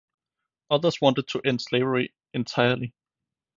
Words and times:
Others 0.71 0.99
wanted 0.99 1.27
to 1.27 1.41
end 1.45 1.61
slavery 1.61 2.11
entirely. 2.33 2.95